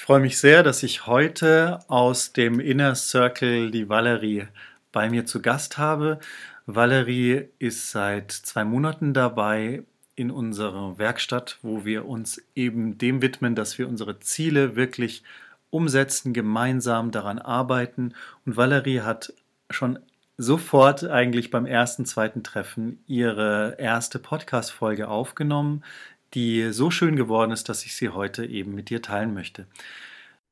[0.00, 4.48] Ich freue mich sehr, dass ich heute aus dem Inner Circle die Valerie
[4.92, 6.18] bei mir zu Gast habe.
[6.64, 9.82] Valerie ist seit zwei Monaten dabei
[10.14, 15.22] in unserer Werkstatt, wo wir uns eben dem widmen, dass wir unsere Ziele wirklich
[15.68, 18.14] umsetzen, gemeinsam daran arbeiten.
[18.46, 19.34] Und Valerie hat
[19.68, 19.98] schon
[20.38, 25.84] sofort eigentlich beim ersten, zweiten Treffen ihre erste Podcast-Folge aufgenommen,
[26.34, 29.66] die so schön geworden ist, dass ich sie heute eben mit dir teilen möchte.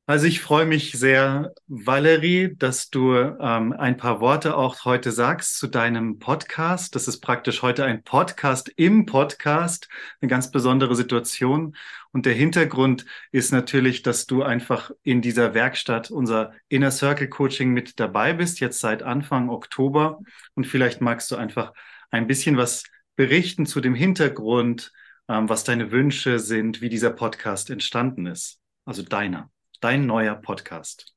[0.09, 5.59] Also ich freue mich sehr, Valerie, dass du ähm, ein paar Worte auch heute sagst
[5.59, 6.95] zu deinem Podcast.
[6.95, 9.87] Das ist praktisch heute ein Podcast im Podcast,
[10.19, 11.75] eine ganz besondere Situation.
[12.11, 17.69] Und der Hintergrund ist natürlich, dass du einfach in dieser Werkstatt unser Inner Circle Coaching
[17.69, 20.21] mit dabei bist, jetzt seit Anfang Oktober.
[20.55, 21.71] Und vielleicht magst du einfach
[22.09, 22.83] ein bisschen was
[23.15, 24.91] berichten zu dem Hintergrund,
[25.29, 28.59] was deine Wünsche sind, wie dieser Podcast entstanden ist.
[28.85, 31.13] Also deiner, dein neuer Podcast.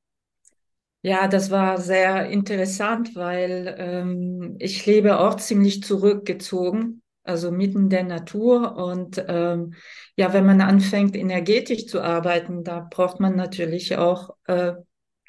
[1.01, 7.89] Ja, das war sehr interessant, weil ähm, ich lebe auch ziemlich zurückgezogen, also mitten in
[7.89, 8.77] der Natur.
[8.77, 9.73] Und ähm,
[10.15, 14.73] ja, wenn man anfängt, energetisch zu arbeiten, da braucht man natürlich auch äh,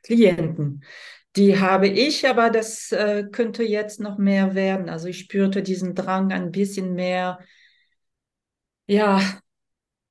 [0.04, 0.84] Klienten.
[1.36, 4.88] Die habe ich, aber das äh, könnte jetzt noch mehr werden.
[4.88, 7.40] Also ich spürte diesen Drang, ein bisschen mehr
[8.86, 9.20] ja,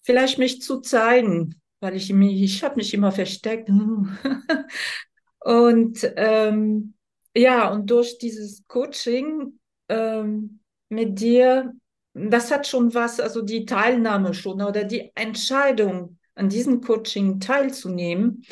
[0.03, 3.69] vielleicht mich zu zeigen, weil ich mich, ich habe mich immer versteckt.
[5.39, 6.94] und ähm,
[7.35, 11.73] ja, und durch dieses Coaching ähm, mit dir,
[12.13, 18.44] das hat schon was, also die Teilnahme schon oder die Entscheidung an diesem Coaching teilzunehmen,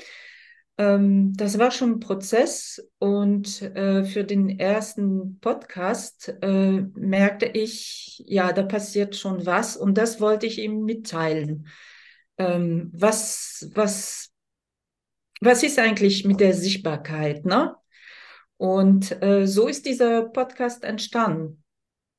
[0.81, 8.23] ähm, das war schon ein Prozess und äh, für den ersten Podcast äh, merkte ich,
[8.25, 11.67] ja, da passiert schon was und das wollte ich ihm mitteilen.
[12.39, 14.31] Ähm, was, was,
[15.39, 17.75] was ist eigentlich mit der Sichtbarkeit, ne?
[18.57, 21.63] Und äh, so ist dieser Podcast entstanden.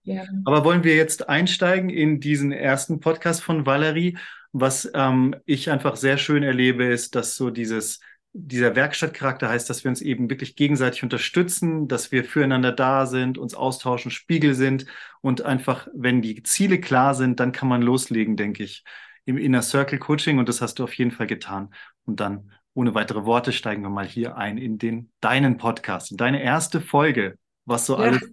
[0.05, 0.25] Ja.
[0.45, 4.19] Aber wollen wir jetzt einsteigen in diesen ersten Podcast von Valerie?
[4.53, 8.01] Was ähm, ich einfach sehr schön erlebe, ist, dass so dieses
[8.35, 13.37] dieser Werkstattcharakter heißt, dass wir uns eben wirklich gegenseitig unterstützen, dass wir füreinander da sind,
[13.37, 14.87] uns austauschen, Spiegel sind
[15.21, 18.85] und einfach, wenn die Ziele klar sind, dann kann man loslegen, denke ich,
[19.25, 21.75] im Inner Circle Coaching und das hast du auf jeden Fall getan.
[22.05, 26.17] Und dann ohne weitere Worte steigen wir mal hier ein in den deinen Podcast, in
[26.17, 28.05] deine erste Folge, was so ja.
[28.05, 28.31] alles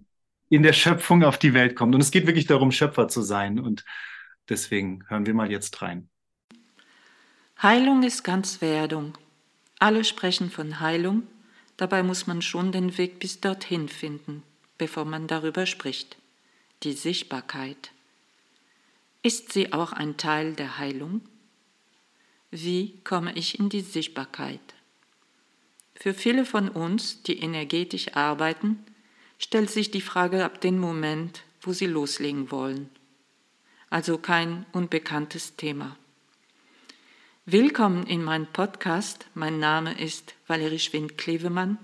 [0.50, 1.94] in der Schöpfung auf die Welt kommt.
[1.94, 3.60] Und es geht wirklich darum, Schöpfer zu sein.
[3.60, 3.84] Und
[4.48, 6.10] deswegen hören wir mal jetzt rein.
[7.62, 9.14] Heilung ist Ganzwerdung.
[9.80, 11.24] Alle sprechen von Heilung,
[11.78, 14.44] dabei muss man schon den Weg bis dorthin finden,
[14.78, 16.18] bevor man darüber spricht.
[16.84, 17.92] Die Sichtbarkeit.
[19.22, 21.22] Ist sie auch ein Teil der Heilung?
[22.52, 24.60] Wie komme ich in die Sichtbarkeit?
[25.96, 28.84] Für viele von uns, die energetisch arbeiten,
[29.38, 32.90] stellt sich die Frage ab dem Moment, wo sie loslegen wollen.
[33.90, 35.98] Also kein unbekanntes Thema.
[37.46, 39.26] Willkommen in meinem Podcast.
[39.34, 41.80] Mein Name ist Valerie Schwind-Klevemann.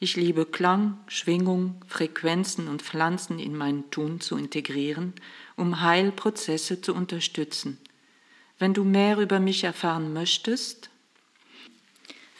[0.00, 5.14] Ich liebe Klang, Schwingung, Frequenzen und Pflanzen in mein Tun zu integrieren,
[5.56, 7.78] um Heilprozesse zu unterstützen.
[8.58, 10.90] Wenn du mehr über mich erfahren möchtest,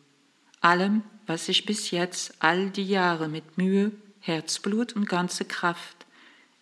[0.62, 6.06] Allem, was ich bis jetzt all die Jahre mit Mühe, Herzblut und ganze Kraft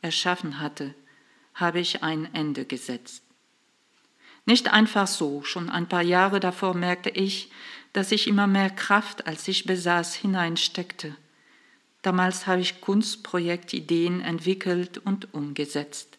[0.01, 0.95] erschaffen hatte–
[1.57, 3.23] habe ich ein Ende gesetzt.
[4.45, 7.51] Nicht einfach so, schon ein paar Jahre davor merkte ich,
[7.91, 11.17] dass ich immer mehr Kraft, als ich besaß, hineinsteckte.
[12.01, 16.17] Damals habe ich Kunstprojektideen entwickelt und umgesetzt.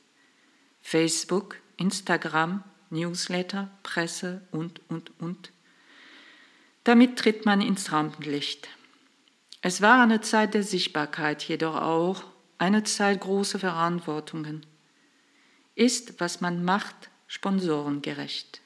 [0.83, 5.53] Facebook, Instagram, Newsletter, Presse und, und, und.
[6.85, 8.69] Damit tritt man ins Rampenlicht.
[9.63, 12.25] Es war eine Zeit der Sichtbarkeit, jedoch auch
[12.59, 14.67] eine Zeit großer Verantwortungen.
[15.79, 18.63] Ist, was man macht, sponsorengerecht,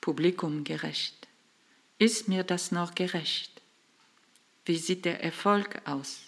[0.00, 1.28] publikumgerecht?
[1.98, 3.60] Ist mir das noch gerecht?
[4.64, 6.22] Wie sieht der Erfolg aus?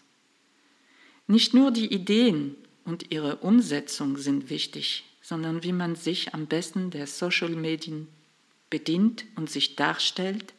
[1.26, 2.54] Nicht nur die Ideen
[2.84, 8.08] und ihre Umsetzung sind wichtig, sondern wie man sich am besten der Social Medien
[8.68, 10.52] bedient und sich darstellt,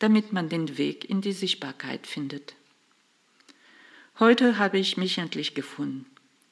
[0.00, 2.56] damit man den Weg in die Sichtbarkeit findet.
[4.18, 6.06] Heute habe ich mich endlich gefunden.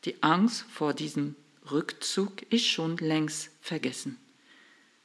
[0.05, 1.35] Die Angst vor diesem
[1.71, 4.19] Rückzug ist schon längst vergessen.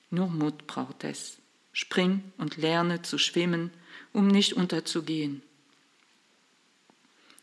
[0.09, 1.37] Nur Mut braucht es.
[1.71, 3.71] Spring und lerne zu schwimmen,
[4.11, 5.41] um nicht unterzugehen.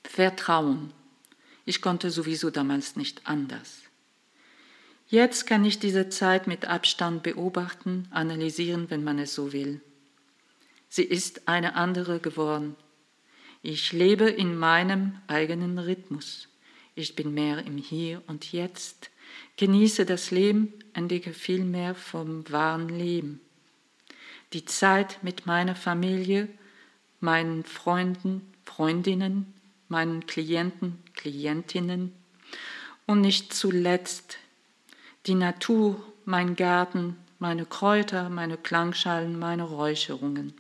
[0.05, 0.93] Vertrauen.
[1.65, 3.83] Ich konnte sowieso damals nicht anders.
[5.09, 9.81] Jetzt kann ich diese Zeit mit Abstand beobachten, analysieren, wenn man es so will.
[10.89, 12.77] Sie ist eine andere geworden.
[13.63, 16.49] Ich lebe in meinem eigenen Rhythmus.
[16.99, 19.11] Ich bin mehr im Hier und Jetzt,
[19.59, 23.43] genieße das Leben, entdecke viel mehr vom wahren Leben.
[24.55, 26.49] Die Zeit mit meiner Familie,
[27.21, 29.53] meinen Freunden, Freundinnen,
[29.89, 32.13] meinen Klienten, Klientinnen
[33.05, 34.39] und nicht zuletzt
[35.27, 40.55] die Natur, mein Garten, meine Kräuter, meine Klangschalen, meine Räucherungen.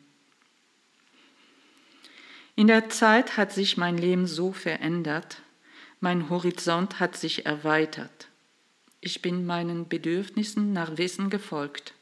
[2.56, 5.40] In der Zeit hat sich mein Leben so verändert,
[6.00, 8.28] mein Horizont hat sich erweitert.
[9.00, 11.94] Ich bin meinen Bedürfnissen nach Wissen gefolgt.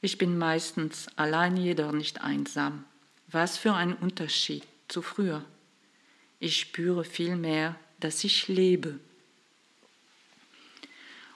[0.00, 2.84] Ich bin meistens allein, jedoch nicht einsam.
[3.28, 5.44] Was für ein Unterschied zu früher.
[6.40, 8.98] Ich spüre vielmehr, dass ich lebe.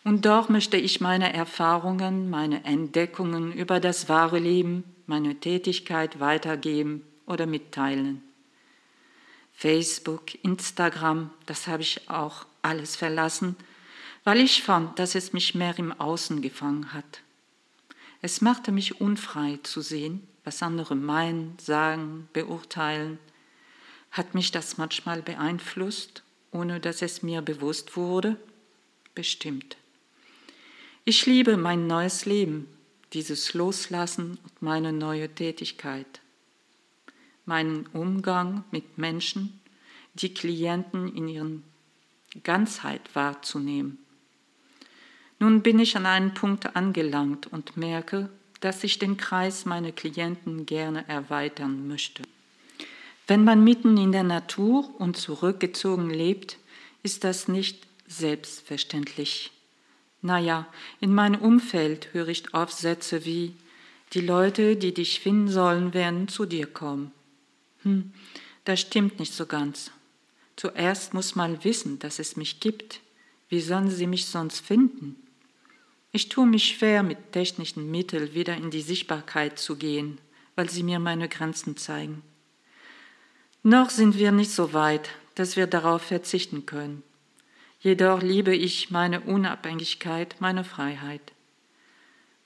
[0.04, 7.02] Und doch möchte ich meine Erfahrungen, meine Entdeckungen über das wahre Leben, meine Tätigkeit weitergeben
[7.26, 8.22] oder mitteilen.
[9.54, 13.56] Facebook, Instagram, das habe ich auch alles verlassen,
[14.24, 17.20] weil ich fand, dass es mich mehr im Außen gefangen hat.
[18.20, 23.18] Es machte mich unfrei zu sehen, was andere meinen, sagen, beurteilen–
[24.12, 26.22] hat mich das manchmal beeinflusst,
[26.52, 28.36] ohne dass es mir bewusst wurde?
[29.14, 29.78] Bestimmt.
[31.04, 32.68] Ich liebe mein neues Leben,
[33.14, 36.20] dieses Loslassen und meine neue Tätigkeit,
[37.44, 39.60] meinen Umgang mit Menschen,
[40.14, 41.64] die Klienten in ihren
[42.42, 43.98] Ganzheit wahrzunehmen.
[45.38, 48.30] Nun bin ich an einem Punkt angelangt und merke,
[48.60, 52.22] dass ich den Kreis meiner Klienten gerne erweitern möchte.
[53.26, 56.58] Wenn man mitten in der Natur und zurückgezogen lebt,
[57.02, 59.50] ist das nicht selbstverständlich.
[60.20, 60.66] Naja,
[61.00, 63.54] in meinem Umfeld höre ich Aufsätze wie,
[64.12, 67.10] die Leute, die dich finden sollen, werden zu dir kommen.
[67.82, 68.12] Hm,
[68.64, 69.90] das stimmt nicht so ganz.
[70.56, 73.00] Zuerst muss man wissen, dass es mich gibt.
[73.48, 75.16] Wie sollen sie mich sonst finden?
[76.12, 80.18] Ich tue mich schwer, mit technischen Mitteln wieder in die Sichtbarkeit zu gehen,
[80.54, 82.22] weil sie mir meine Grenzen zeigen.
[83.62, 87.02] Noch sind wir nicht so weit, dass wir darauf verzichten können.
[87.80, 91.32] Jedoch liebe ich meine Unabhängigkeit, meine Freiheit.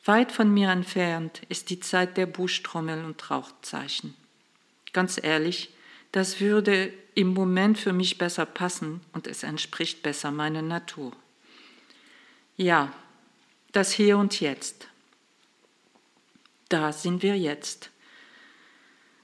[0.05, 4.15] Weit von mir entfernt ist die Zeit der Buschtrommel und Rauchzeichen.
[4.97, 5.69] Ganz ehrlich,
[6.11, 11.13] das würde im Moment für mich besser passen und es entspricht besser meiner Natur.
[12.57, 12.91] Ja,
[13.73, 14.89] das Hier und Jetzt.
[16.71, 17.91] Da sind wir jetzt.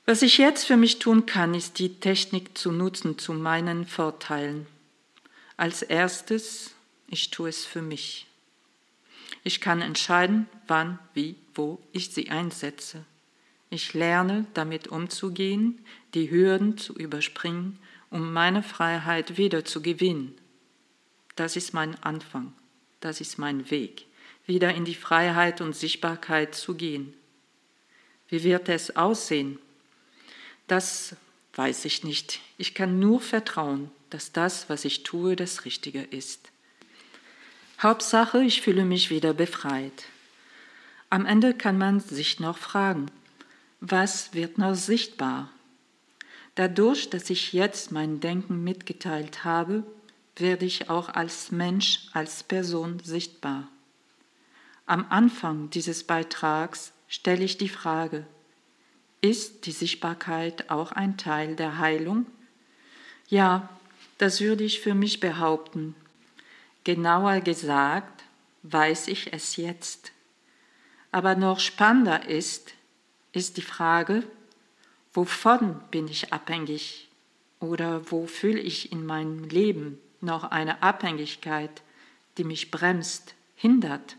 [0.05, 4.67] Was ich jetzt für mich tun kann, ist die Technik zu nutzen zu meinen Vorteilen.
[5.57, 6.73] Als erstes,
[7.09, 8.27] ich tue es für mich.
[9.43, 13.07] Ich kann entscheiden, wann, wie, wo ich sie einsetze.
[13.73, 17.79] Ich lerne damit umzugehen, die Hürden zu überspringen,
[18.11, 20.35] um meine Freiheit wieder zu gewinnen.
[21.37, 22.53] Das ist mein Anfang,
[23.01, 24.05] das ist mein Weg,
[24.45, 27.15] wieder in die Freiheit und Sichtbarkeit zu gehen.
[28.29, 29.59] Wie wird es aussehen?
[30.67, 31.17] Das
[31.55, 32.41] weiß ich nicht.
[32.59, 36.53] Ich kann nur vertrauen, dass das, was ich tue, das Richtige ist.
[37.81, 40.05] Hauptsache, ich fühle mich wieder befreit.
[41.09, 43.11] Am Ende kann man sich noch fragen,
[43.85, 45.51] was wird noch sichtbar?
[46.55, 49.83] Dadurch, dass ich jetzt mein Denken mitgeteilt habe,
[50.37, 53.67] werde ich auch als Mensch, als Person sichtbar.
[54.87, 58.25] Am Anfang dieses Beitrags stelle ich die Frage,
[59.21, 62.27] ist die Sichtbarkeit auch ein Teil der Heilung?
[63.29, 63.69] Ja,
[64.19, 65.97] das würde ich für mich behaupten.
[66.85, 68.23] Genauer gesagt,
[68.63, 70.13] weiß ich es jetzt.
[71.11, 72.75] Aber noch spannender ist,
[73.33, 74.23] ist die Frage,
[75.13, 77.09] wovon bin ich abhängig
[77.61, 81.83] oder wo fühle ich in meinem Leben noch eine Abhängigkeit,
[82.39, 84.17] die mich bremst, hindert.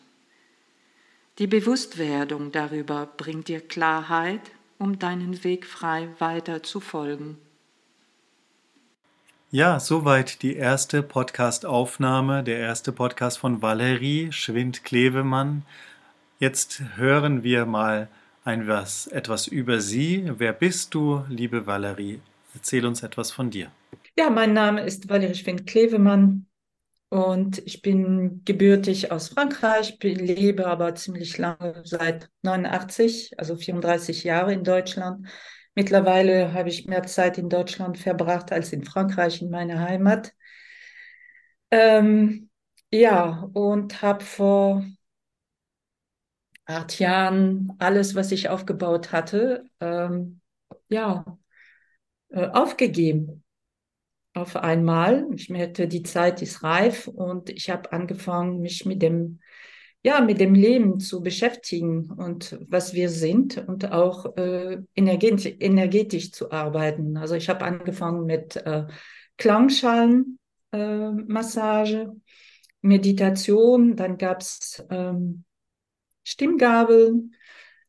[1.40, 7.38] Die Bewusstwerdung darüber bringt dir Klarheit, um deinen Weg frei weiter zu folgen.
[9.50, 15.64] Ja, soweit die erste Podcast-Aufnahme, der erste Podcast von Valerie Schwind-Klevemann.
[16.40, 18.10] Jetzt hören wir mal
[18.44, 20.32] ein was, etwas über sie.
[20.38, 22.22] Wer bist du, liebe Valerie?
[22.54, 23.72] Erzähl uns etwas von dir.
[24.18, 26.46] Ja, mein Name ist Valerie Schwind-Klevemann
[27.10, 34.54] und ich bin gebürtig aus Frankreich, lebe aber ziemlich lange seit 89, also 34 Jahre
[34.54, 35.28] in Deutschland
[35.76, 40.34] Mittlerweile habe ich mehr Zeit in Deutschland verbracht als in Frankreich, in meiner Heimat.
[41.72, 42.50] Ähm,
[42.92, 44.86] ja, und habe vor
[46.66, 50.42] acht Jahren alles, was ich aufgebaut hatte, ähm,
[50.90, 51.38] ja,
[52.30, 53.44] äh, aufgegeben.
[54.36, 55.28] Auf einmal.
[55.36, 59.40] Ich merkte, die Zeit ist reif und ich habe angefangen, mich mit dem
[60.04, 66.34] ja, mit dem Leben zu beschäftigen und was wir sind und auch äh, energetisch, energetisch
[66.34, 67.16] zu arbeiten.
[67.16, 68.86] Also ich habe angefangen mit äh,
[69.38, 72.08] Klangschalenmassage, äh,
[72.82, 75.46] Meditation, dann gab es ähm,
[76.24, 77.36] Stimmgabeln,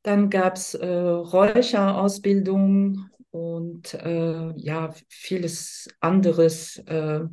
[0.03, 6.79] dann gab es äh, Räucherausbildung und äh, ja, vieles anderes.
[6.87, 7.25] Äh,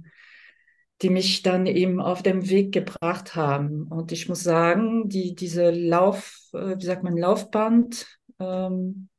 [1.01, 3.87] die mich dann eben auf dem Weg gebracht haben.
[3.87, 8.05] Und ich muss sagen, die, diese Lauf, äh, wie sagt man, Laufband,
[8.39, 9.09] ähm,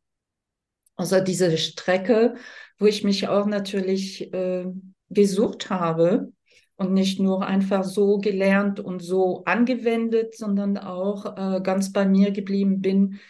[0.95, 2.37] also diese Strecke,
[2.79, 4.67] wo ich mich auch natürlich äh,
[5.11, 6.33] gesucht habe
[6.83, 12.31] und nicht nur einfach so gelernt und so angewendet, sondern auch äh, ganz bei mir
[12.33, 13.21] geblieben bin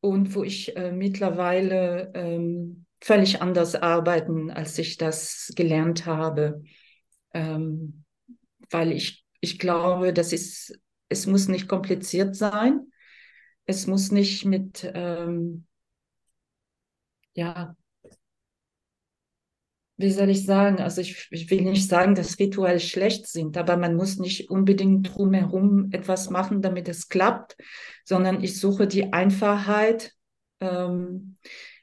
[0.00, 6.62] und wo ich äh, mittlerweile ähm, völlig anders arbeiten, als ich das gelernt habe
[7.34, 8.04] ähm,
[8.70, 12.90] weil ich, ich glaube, das ist, es muss nicht kompliziert sein.
[13.66, 15.66] Es muss nicht mit, ähm,
[17.34, 17.76] ja,
[19.96, 23.76] wie soll ich sagen, also ich, ich, will nicht sagen, dass Rituale schlecht sind, aber
[23.76, 27.56] man muss nicht unbedingt drumherum etwas machen, damit es klappt,
[28.04, 30.12] sondern ich suche die Einfachheit.
[30.60, 31.36] Ähm,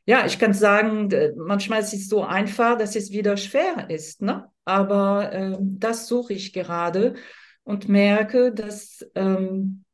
[0.06, 4.46] ja, ich kann sagen, manchmal ist es so einfach, dass es wieder schwer ist, ne?
[4.66, 7.16] Aber äh, das suche ich gerade
[7.64, 9.86] und merke, dass ähm,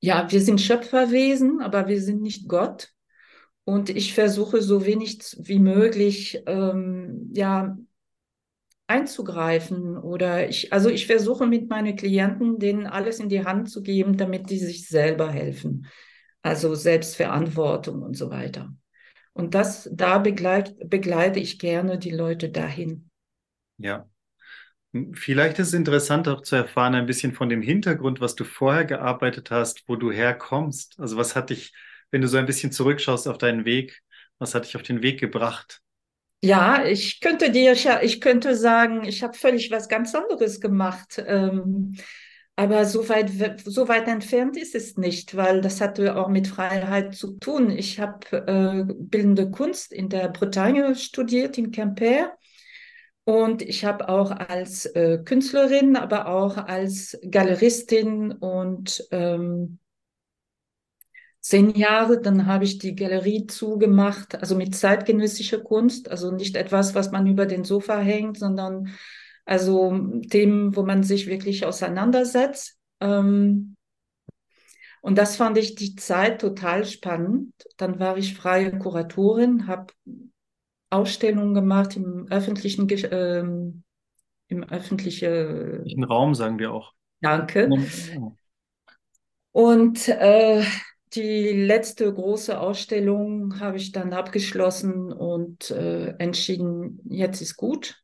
[0.00, 2.92] ja, wir sind Schöpferwesen, aber wir sind nicht Gott.
[3.64, 7.76] Und ich versuche so wenig wie möglich ähm, ja
[8.88, 13.82] einzugreifen oder ich also ich versuche mit meinen Klienten denen alles in die Hand zu
[13.82, 15.86] geben, damit die sich selber helfen.
[16.42, 18.74] Also Selbstverantwortung und so weiter.
[19.32, 23.08] Und das da begleite, begleite ich gerne die Leute dahin.
[23.78, 24.08] Ja.
[25.14, 28.84] Vielleicht ist es interessant auch zu erfahren, ein bisschen von dem Hintergrund, was du vorher
[28.84, 31.00] gearbeitet hast, wo du herkommst.
[31.00, 31.72] Also was hat dich,
[32.12, 34.00] wenn du so ein bisschen zurückschaust auf deinen Weg,
[34.38, 35.80] was hat dich auf den Weg gebracht?
[36.44, 41.22] Ja, ich könnte dir, ich könnte sagen, ich habe völlig was ganz anderes gemacht.
[41.26, 41.96] Ähm,
[42.54, 43.30] aber so weit,
[43.64, 47.70] so weit entfernt ist es nicht, weil das hatte auch mit Freiheit zu tun.
[47.70, 52.32] Ich habe äh, bildende Kunst in der Bretagne studiert, in Quimper.
[53.24, 59.78] Und ich habe auch als äh, Künstlerin, aber auch als Galeristin und ähm,
[61.42, 66.94] zehn Jahre, dann habe ich die Galerie zugemacht, also mit zeitgenössischer Kunst, also nicht etwas,
[66.94, 68.94] was man über den Sofa hängt, sondern
[69.44, 72.78] also Themen, wo man sich wirklich auseinandersetzt.
[73.00, 73.76] Ähm,
[75.00, 77.52] und das fand ich die Zeit total spannend.
[77.76, 79.92] Dann war ich freie Kuratorin, habe
[80.90, 83.82] Ausstellungen gemacht im öffentlichen, ähm,
[84.46, 86.92] im öffentlichen Raum, sagen wir auch.
[87.20, 87.68] Danke.
[89.50, 90.64] Und äh,
[91.14, 98.02] die letzte große Ausstellung habe ich dann abgeschlossen und äh, entschieden, jetzt ist gut.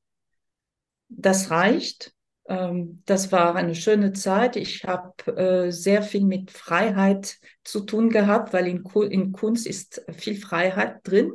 [1.09, 2.13] Das reicht.
[2.47, 4.57] Ähm, das war eine schöne Zeit.
[4.57, 10.03] Ich habe äh, sehr viel mit Freiheit zu tun gehabt, weil in, in Kunst ist
[10.13, 11.33] viel Freiheit drin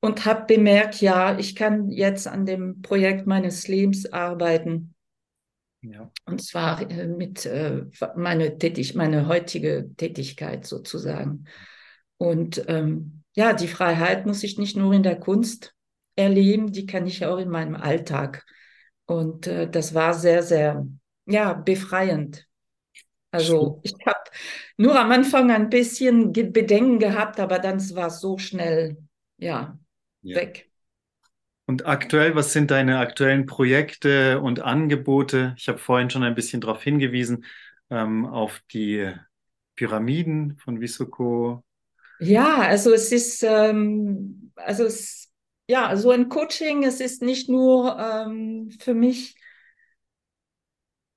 [0.00, 4.95] und habe bemerkt, ja, ich kann jetzt an dem Projekt meines Lebens arbeiten.
[5.82, 6.10] Ja.
[6.24, 7.84] Und zwar äh, mit äh,
[8.16, 11.44] meine, Tätig meine heutige Tätigkeit sozusagen.
[12.18, 15.74] Und ähm, ja, die Freiheit muss ich nicht nur in der Kunst
[16.16, 18.44] erleben, die kann ich auch in meinem Alltag.
[19.04, 20.86] Und äh, das war sehr, sehr,
[21.26, 22.46] ja, befreiend.
[23.30, 24.30] Also ich habe
[24.76, 28.96] nur am Anfang ein bisschen Bedenken gehabt, aber dann war es so schnell,
[29.36, 29.78] ja,
[30.22, 30.65] ja, weg.
[31.66, 35.54] Und aktuell, was sind deine aktuellen Projekte und Angebote?
[35.58, 37.44] Ich habe vorhin schon ein bisschen darauf hingewiesen,
[37.90, 39.12] ähm, auf die
[39.74, 41.64] Pyramiden von Visoko.
[42.20, 45.32] Ja, also es ist, ähm, also es,
[45.68, 49.36] ja, so ein Coaching, es ist nicht nur ähm, für mich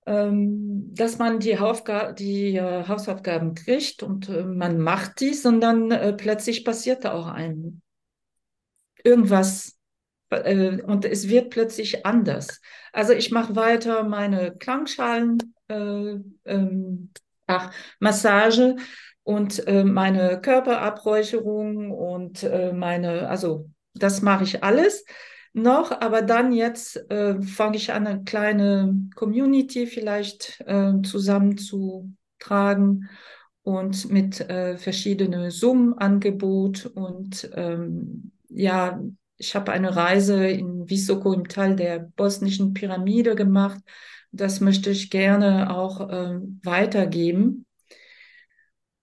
[0.09, 5.91] ähm, dass man die, Haufga die äh, Hausaufgaben kriegt und äh, man macht die, sondern
[5.91, 7.83] äh, plötzlich passiert da auch ein
[9.03, 9.78] irgendwas
[10.29, 12.61] äh, und es wird plötzlich anders.
[12.93, 17.11] Also ich mache weiter meine Klangschalen, äh, ähm,
[17.47, 18.75] ach, Massage
[19.23, 22.43] und äh, meine Körperabräucherung und
[22.73, 25.05] meine, also das mache ich alles
[25.53, 33.09] noch, aber dann jetzt äh, fange ich an, eine kleine Community vielleicht äh, zusammenzutragen
[33.63, 38.99] und mit äh, verschiedenen Zoom-Angebot und ähm, ja,
[39.39, 43.79] ich habe eine Reise in Visoko im Teil der bosnischen Pyramide gemacht.
[44.31, 47.65] Das möchte ich gerne auch äh, weitergeben.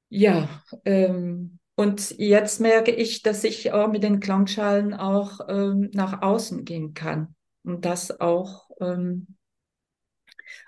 [0.08, 0.48] Ja,
[0.84, 6.64] ähm, und jetzt merke ich, dass ich auch mit den Klangschalen auch ähm, nach außen
[6.64, 7.34] gehen kann.
[7.64, 9.36] Und das auch, ähm,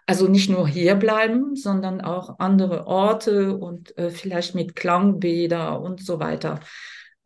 [0.06, 6.02] also nicht nur hier bleiben, sondern auch andere Orte und äh, vielleicht mit Klangbäder und
[6.02, 6.60] so weiter.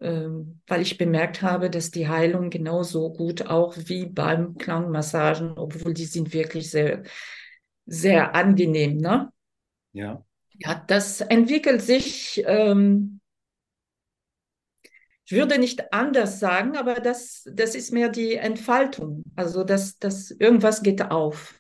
[0.02, 5.94] Ähm, weil ich bemerkt habe, dass die Heilung genauso gut auch wie beim Klangmassagen, obwohl
[5.94, 7.02] die sind wirklich sehr,
[7.87, 9.30] sehr angenehm, ne?
[9.92, 10.25] Ja.
[10.59, 13.21] Ja, das entwickelt sich ähm,
[15.32, 19.23] ich würde nicht anders sagen, aber das, das ist mehr die Entfaltung.
[19.35, 21.59] Also, dass das irgendwas geht auf.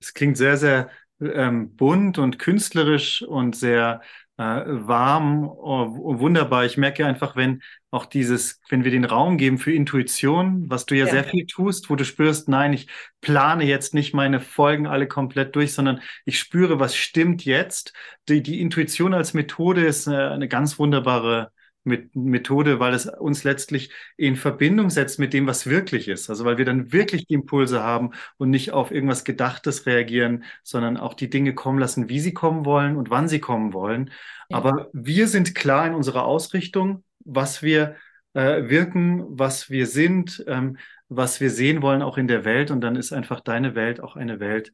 [0.00, 4.00] Es klingt sehr, sehr ähm, bunt und künstlerisch und sehr
[4.38, 6.64] äh, warm, oh, wunderbar.
[6.64, 10.94] Ich merke einfach, wenn auch dieses, wenn wir den Raum geben für Intuition, was du
[10.94, 12.86] ja, ja, sehr viel tust, wo du spürst, nein, ich
[13.20, 17.92] plane jetzt nicht meine Folgen alle komplett durch, sondern ich spüre, was stimmt jetzt.
[18.28, 21.50] Die, die Intuition als Methode ist äh, eine ganz wunderbare
[21.88, 26.30] mit Methode, weil es uns letztlich in Verbindung setzt mit dem, was wirklich ist.
[26.30, 30.96] Also weil wir dann wirklich die Impulse haben und nicht auf irgendwas Gedachtes reagieren, sondern
[30.96, 34.10] auch die Dinge kommen lassen, wie sie kommen wollen und wann sie kommen wollen.
[34.48, 34.58] Ja.
[34.58, 37.96] Aber wir sind klar in unserer Ausrichtung, was wir
[38.34, 40.76] äh, wirken, was wir sind, ähm,
[41.08, 42.70] was wir sehen wollen, auch in der Welt.
[42.70, 44.72] Und dann ist einfach deine Welt auch eine Welt,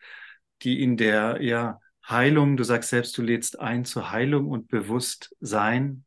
[0.63, 6.05] die in der, ja, Heilung, du sagst selbst, du lädst ein zur Heilung und Bewusstsein,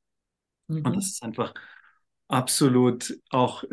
[0.68, 0.86] Mhm.
[0.86, 1.54] Und das ist einfach
[2.28, 3.64] absolut auch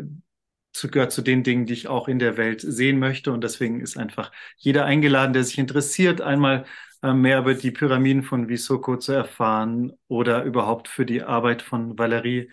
[0.73, 3.31] zu, gehört zu den Dingen, die ich auch in der Welt sehen möchte.
[3.31, 6.65] Und deswegen ist einfach jeder eingeladen, der sich interessiert, einmal
[7.01, 11.97] äh, mehr über die Pyramiden von Visoko zu erfahren oder überhaupt für die Arbeit von
[11.97, 12.51] Valerie,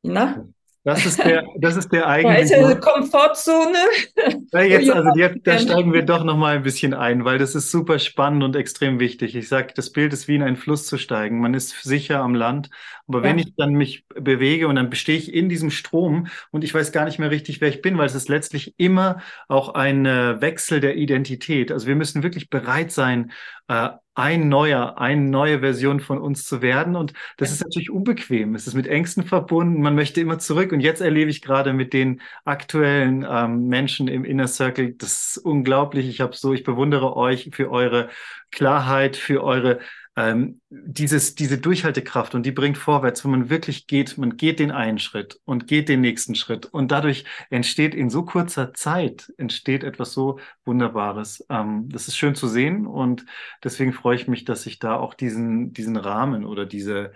[0.02, 0.48] na?
[0.88, 2.62] Das ist der, das ist der eigentliche.
[2.62, 3.78] Da ist Komfortzone.
[4.50, 7.54] Ja, jetzt, also jetzt, da steigen wir doch noch mal ein bisschen ein, weil das
[7.54, 9.36] ist super spannend und extrem wichtig.
[9.36, 11.40] Ich sage, das Bild ist wie in einen Fluss zu steigen.
[11.40, 12.70] Man ist sicher am Land,
[13.06, 13.24] aber ja.
[13.24, 16.92] wenn ich dann mich bewege und dann bestehe ich in diesem Strom und ich weiß
[16.92, 20.40] gar nicht mehr richtig, wer ich bin, weil es ist letztlich immer auch ein äh,
[20.40, 21.70] Wechsel der Identität.
[21.70, 23.32] Also wir müssen wirklich bereit sein,
[23.68, 26.96] äh, ein neuer, eine neue Version von uns zu werden.
[26.96, 28.56] Und das ist natürlich unbequem.
[28.56, 29.80] Es ist mit Ängsten verbunden.
[29.80, 30.72] Man möchte immer zurück.
[30.72, 35.38] Und jetzt erlebe ich gerade mit den aktuellen ähm, Menschen im Inner Circle, das ist
[35.38, 36.08] unglaublich.
[36.08, 38.08] Ich habe so, ich bewundere euch für eure
[38.50, 39.78] Klarheit, für eure
[40.18, 44.72] ähm, dieses, diese Durchhaltekraft und die bringt vorwärts, wenn man wirklich geht, man geht den
[44.72, 49.84] einen Schritt und geht den nächsten Schritt und dadurch entsteht in so kurzer Zeit entsteht
[49.84, 51.46] etwas so Wunderbares.
[51.48, 53.26] Ähm, das ist schön zu sehen und
[53.62, 57.12] deswegen freue ich mich, dass ich da auch diesen, diesen Rahmen oder diese,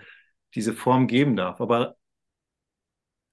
[0.55, 1.59] diese Form geben darf.
[1.59, 1.97] Aber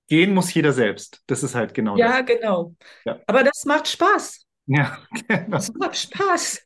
[0.09, 1.23] gehen muss jeder selbst.
[1.29, 2.27] Das ist halt genau ja, das.
[2.27, 2.75] Genau.
[3.05, 3.25] Ja, genau.
[3.29, 4.49] Aber das macht Spaß.
[4.73, 5.47] Ja, genau.
[5.51, 6.65] Das macht Spaß.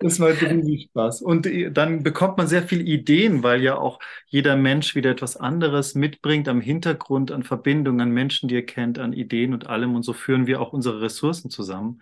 [0.00, 1.20] Das macht riesig Spaß.
[1.20, 5.94] Und dann bekommt man sehr viele Ideen, weil ja auch jeder Mensch wieder etwas anderes
[5.94, 9.94] mitbringt am Hintergrund, an Verbindungen, an Menschen, die er kennt, an Ideen und allem.
[9.94, 12.00] Und so führen wir auch unsere Ressourcen zusammen.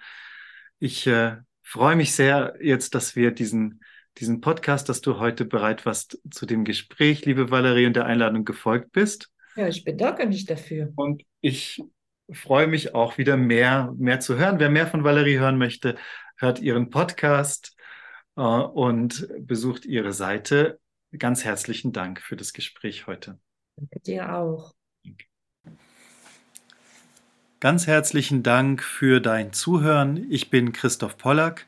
[0.79, 3.81] Ich äh, freue mich sehr jetzt, dass wir diesen,
[4.19, 8.45] diesen Podcast, dass du heute bereit warst zu dem Gespräch, liebe Valerie, und der Einladung
[8.45, 9.29] gefolgt bist.
[9.57, 10.93] Ja, ich bedanke mich dafür.
[10.95, 11.83] Und ich
[12.33, 14.59] freue mich auch wieder mehr, mehr zu hören.
[14.59, 15.97] Wer mehr von Valerie hören möchte,
[16.37, 17.77] hört ihren Podcast
[18.37, 20.79] äh, und besucht ihre Seite.
[21.19, 23.39] Ganz herzlichen Dank für das Gespräch heute.
[23.77, 24.73] Danke dir auch.
[27.61, 30.27] Ganz herzlichen Dank für dein Zuhören.
[30.31, 31.67] Ich bin Christoph Pollack.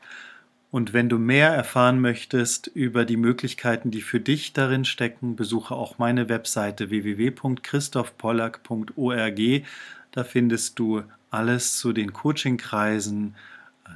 [0.71, 5.75] Und wenn du mehr erfahren möchtest über die Möglichkeiten, die für dich darin stecken, besuche
[5.75, 9.39] auch meine Webseite www.christophpollack.org.
[10.13, 13.35] Da findest du alles zu den Coachingkreisen,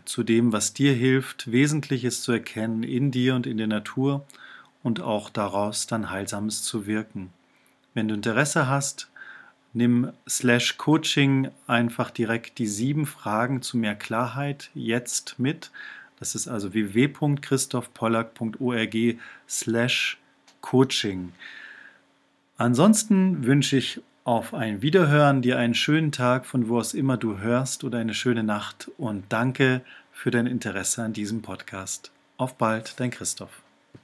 [0.04, 4.26] zu dem, was dir hilft, Wesentliches zu erkennen in dir und in der Natur
[4.84, 7.30] und auch daraus dann Heilsames zu wirken.
[7.94, 9.12] Wenn du Interesse hast,
[9.74, 15.70] nimm slash Coaching einfach direkt die sieben Fragen zu mehr Klarheit jetzt mit.
[16.20, 18.96] Das ist also www.christophpollack.org
[19.48, 20.18] slash
[20.62, 21.34] Coaching.
[22.58, 27.40] Ansonsten wünsche ich auf ein Wiederhören, dir einen schönen Tag, von wo aus immer du
[27.40, 32.12] hörst oder eine schöne Nacht und danke für dein Interesse an diesem Podcast.
[32.36, 33.67] Auf bald, dein Christoph.